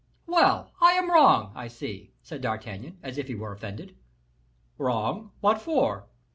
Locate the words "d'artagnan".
2.41-2.97